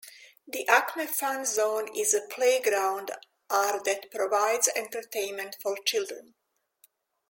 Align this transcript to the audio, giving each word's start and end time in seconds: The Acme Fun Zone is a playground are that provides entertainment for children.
The 0.47 0.67
Acme 0.67 1.05
Fun 1.05 1.45
Zone 1.45 1.87
is 1.95 2.15
a 2.15 2.21
playground 2.27 3.11
are 3.51 3.79
that 3.83 4.09
provides 4.09 4.67
entertainment 4.73 5.57
for 5.61 5.77
children. 5.85 6.33